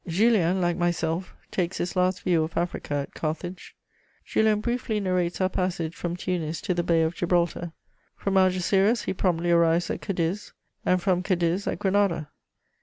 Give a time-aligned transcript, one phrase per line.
[0.19, 3.75] ]Julien, like myself, takes his last view of Africa at Carthage.
[4.25, 7.71] Julien briefly narrates our passage from Tunis to the Bay of Gibraltar;
[8.15, 10.53] from Algeciras he promptly arrives at Cadiz,
[10.83, 12.29] and from Cadiz at Granada.